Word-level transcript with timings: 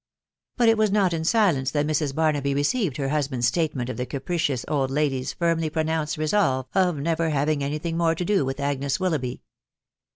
But 0.57 0.67
it 0.67 0.79
was 0.79 0.89
not 0.91 1.13
in 1.13 1.23
silence 1.23 1.69
that 1.69 1.85
Mrs. 1.85 2.15
Barnaby 2.15 2.55
received 2.55 2.97
her 2.97 3.09
husband's 3.09 3.45
statement 3.45 3.87
of 3.87 3.97
the 3.97 4.07
capricious 4.07 4.65
old 4.67 4.89
lady's 4.89 5.31
firmly 5.31 5.69
pro 5.69 5.83
nounced 5.83 6.17
resolve 6.17 6.65
of 6.73 6.97
never 6.97 7.29
having 7.29 7.63
any 7.63 7.77
thing 7.77 7.97
more 7.97 8.15
to 8.15 8.25
do 8.25 8.43
with 8.43 8.59
Agnes 8.59 8.99
Willoughby. 8.99 9.43